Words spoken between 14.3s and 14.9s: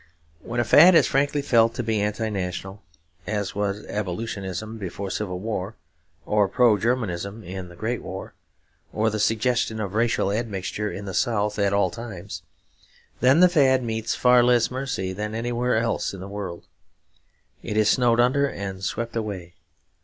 less